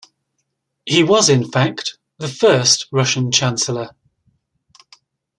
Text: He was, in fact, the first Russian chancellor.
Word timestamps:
He 0.83 1.03
was, 1.03 1.29
in 1.29 1.51
fact, 1.51 1.99
the 2.17 2.27
first 2.27 2.87
Russian 2.91 3.31
chancellor. 3.31 3.91